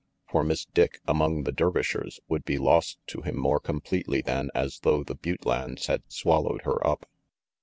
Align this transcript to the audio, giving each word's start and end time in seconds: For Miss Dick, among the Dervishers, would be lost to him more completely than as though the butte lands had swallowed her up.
For 0.31 0.43
Miss 0.43 0.65
Dick, 0.65 0.99
among 1.07 1.43
the 1.43 1.51
Dervishers, 1.51 2.19
would 2.27 2.43
be 2.43 2.57
lost 2.57 2.97
to 3.05 3.21
him 3.21 3.37
more 3.37 3.59
completely 3.59 4.23
than 4.23 4.49
as 4.55 4.79
though 4.79 5.03
the 5.03 5.13
butte 5.13 5.45
lands 5.45 5.85
had 5.85 6.01
swallowed 6.11 6.63
her 6.63 6.83
up. 6.87 7.05